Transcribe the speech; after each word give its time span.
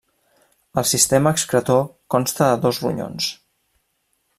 El 0.81 0.87
sistema 0.91 1.35
excretor 1.37 1.85
consta 2.15 2.51
de 2.53 2.59
dos 2.67 2.83
ronyons. 2.87 3.33